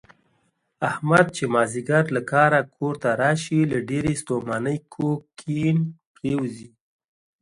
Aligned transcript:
احمد 0.89 1.25
چې 1.35 1.43
مازدیګر 1.53 2.03
له 2.15 2.21
کاره 2.31 2.59
کورته 2.75 3.09
راشي، 3.21 3.59
له 3.71 3.77
ډېرې 3.89 4.13
ستومانۍ 4.21 4.77
کوږ 4.93 5.19
کیڼ 5.39 5.75
پرېوځي. 6.15 6.69